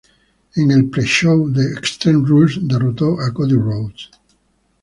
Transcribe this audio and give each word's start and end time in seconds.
En 0.55 0.71
el 0.71 0.89
"Pre-Show" 0.89 1.51
de 1.51 1.73
"Extreme 1.73 2.27
Rules" 2.27 2.57
derrotó 2.67 3.19
a 3.21 3.31
Cody 3.31 3.53
Rhodes. 3.53 4.09